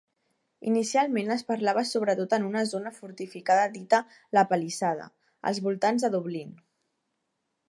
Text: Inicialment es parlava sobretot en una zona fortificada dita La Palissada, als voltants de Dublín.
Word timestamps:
Inicialment 0.69 1.33
es 1.35 1.43
parlava 1.51 1.83
sobretot 1.89 2.33
en 2.39 2.47
una 2.49 2.65
zona 2.71 2.93
fortificada 2.97 3.69
dita 3.77 4.01
La 4.39 4.45
Palissada, 4.55 5.09
als 5.53 5.65
voltants 5.69 6.09
de 6.09 6.15
Dublín. 6.19 6.61